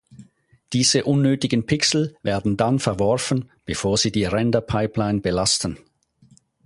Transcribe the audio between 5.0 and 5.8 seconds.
belasten.